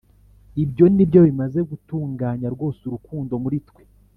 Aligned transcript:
Ibyo 0.63 0.85
ni 0.95 1.05
byo 1.09 1.19
bimaze 1.27 1.59
gutunganya 1.69 2.47
rwose 2.55 2.81
urukundo 2.85 3.33
muri 3.43 3.57
twe, 3.67 3.81